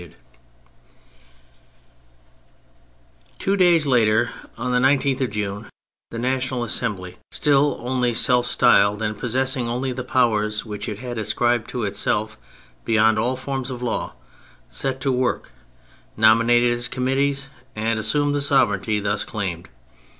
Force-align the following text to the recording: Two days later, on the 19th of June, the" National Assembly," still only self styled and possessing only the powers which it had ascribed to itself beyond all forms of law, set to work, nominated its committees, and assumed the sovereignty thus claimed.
Two 3.37 3.55
days 3.55 3.85
later, 3.85 4.31
on 4.57 4.71
the 4.71 4.79
19th 4.79 5.21
of 5.21 5.29
June, 5.29 5.69
the" 6.09 6.17
National 6.33 6.63
Assembly," 6.63 7.17
still 7.31 7.77
only 7.83 8.15
self 8.15 8.47
styled 8.47 8.99
and 9.03 9.15
possessing 9.15 9.69
only 9.69 9.91
the 9.91 10.03
powers 10.03 10.65
which 10.65 10.89
it 10.89 10.97
had 10.97 11.19
ascribed 11.19 11.69
to 11.69 11.83
itself 11.83 12.39
beyond 12.83 13.19
all 13.19 13.35
forms 13.35 13.69
of 13.69 13.83
law, 13.83 14.13
set 14.67 15.01
to 15.01 15.11
work, 15.11 15.51
nominated 16.17 16.73
its 16.73 16.87
committees, 16.87 17.49
and 17.75 17.99
assumed 17.99 18.33
the 18.33 18.41
sovereignty 18.41 18.99
thus 18.99 19.23
claimed. 19.23 19.67